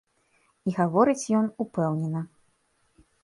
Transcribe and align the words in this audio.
І 0.69 0.73
гаворыць 0.77 1.29
ён 1.39 1.45
упэўнена. 1.65 2.21